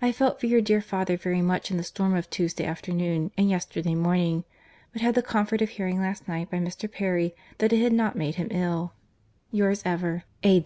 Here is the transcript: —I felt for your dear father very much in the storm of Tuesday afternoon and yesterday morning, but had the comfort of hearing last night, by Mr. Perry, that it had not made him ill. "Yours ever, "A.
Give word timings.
—I 0.00 0.10
felt 0.10 0.40
for 0.40 0.46
your 0.46 0.60
dear 0.60 0.80
father 0.80 1.16
very 1.16 1.40
much 1.40 1.70
in 1.70 1.76
the 1.76 1.84
storm 1.84 2.16
of 2.16 2.28
Tuesday 2.28 2.64
afternoon 2.64 3.30
and 3.38 3.48
yesterday 3.48 3.94
morning, 3.94 4.42
but 4.92 5.02
had 5.02 5.14
the 5.14 5.22
comfort 5.22 5.62
of 5.62 5.68
hearing 5.70 6.00
last 6.00 6.26
night, 6.26 6.50
by 6.50 6.58
Mr. 6.58 6.90
Perry, 6.90 7.32
that 7.58 7.72
it 7.72 7.78
had 7.80 7.92
not 7.92 8.16
made 8.16 8.34
him 8.34 8.48
ill. 8.50 8.92
"Yours 9.52 9.82
ever, 9.86 10.24
"A. 10.42 10.60